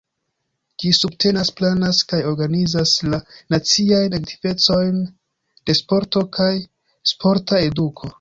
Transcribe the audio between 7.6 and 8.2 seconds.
eduko.